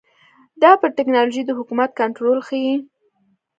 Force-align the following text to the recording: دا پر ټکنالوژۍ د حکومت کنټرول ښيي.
دا 0.61 0.71
پر 0.81 0.89
ټکنالوژۍ 0.97 1.43
د 1.45 1.51
حکومت 1.59 1.89
کنټرول 1.99 2.39
ښيي. 2.47 2.75